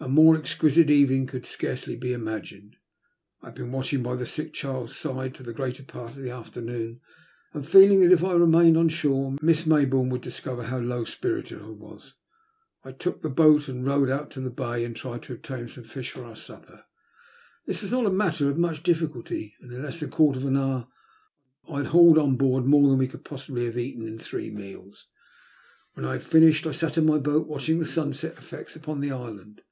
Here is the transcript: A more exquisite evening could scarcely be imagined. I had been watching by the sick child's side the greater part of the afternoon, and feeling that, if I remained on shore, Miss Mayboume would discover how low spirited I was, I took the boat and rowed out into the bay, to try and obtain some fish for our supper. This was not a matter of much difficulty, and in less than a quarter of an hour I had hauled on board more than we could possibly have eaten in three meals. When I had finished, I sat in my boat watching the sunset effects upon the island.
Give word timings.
A 0.00 0.08
more 0.08 0.36
exquisite 0.36 0.90
evening 0.90 1.26
could 1.26 1.46
scarcely 1.46 1.96
be 1.96 2.12
imagined. 2.12 2.76
I 3.40 3.46
had 3.46 3.54
been 3.54 3.72
watching 3.72 4.02
by 4.02 4.16
the 4.16 4.26
sick 4.26 4.52
child's 4.52 4.94
side 4.94 5.32
the 5.32 5.52
greater 5.54 5.82
part 5.82 6.10
of 6.10 6.18
the 6.18 6.28
afternoon, 6.28 7.00
and 7.54 7.66
feeling 7.66 8.00
that, 8.00 8.12
if 8.12 8.22
I 8.22 8.34
remained 8.34 8.76
on 8.76 8.90
shore, 8.90 9.34
Miss 9.40 9.64
Mayboume 9.64 10.10
would 10.10 10.20
discover 10.20 10.64
how 10.64 10.78
low 10.78 11.04
spirited 11.04 11.62
I 11.62 11.70
was, 11.70 12.12
I 12.84 12.92
took 12.92 13.22
the 13.22 13.30
boat 13.30 13.66
and 13.66 13.86
rowed 13.86 14.10
out 14.10 14.24
into 14.36 14.42
the 14.42 14.50
bay, 14.54 14.86
to 14.86 14.92
try 14.92 15.14
and 15.14 15.30
obtain 15.30 15.68
some 15.68 15.84
fish 15.84 16.10
for 16.10 16.26
our 16.26 16.36
supper. 16.36 16.84
This 17.64 17.80
was 17.80 17.92
not 17.92 18.04
a 18.04 18.10
matter 18.10 18.50
of 18.50 18.58
much 18.58 18.82
difficulty, 18.82 19.54
and 19.62 19.72
in 19.72 19.82
less 19.82 20.00
than 20.00 20.10
a 20.10 20.12
quarter 20.12 20.38
of 20.38 20.44
an 20.44 20.58
hour 20.58 20.86
I 21.66 21.78
had 21.78 21.86
hauled 21.86 22.18
on 22.18 22.36
board 22.36 22.66
more 22.66 22.90
than 22.90 22.98
we 22.98 23.08
could 23.08 23.24
possibly 23.24 23.64
have 23.64 23.78
eaten 23.78 24.06
in 24.06 24.18
three 24.18 24.50
meals. 24.50 25.06
When 25.94 26.04
I 26.04 26.12
had 26.12 26.22
finished, 26.24 26.66
I 26.66 26.72
sat 26.72 26.98
in 26.98 27.06
my 27.06 27.16
boat 27.16 27.46
watching 27.48 27.78
the 27.78 27.86
sunset 27.86 28.32
effects 28.36 28.76
upon 28.76 29.00
the 29.00 29.10
island. 29.12 29.62